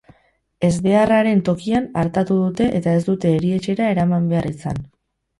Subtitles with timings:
[0.67, 4.81] Ezbeharraren tokian artatu dute eta ez dute erietxera eraman behar izan.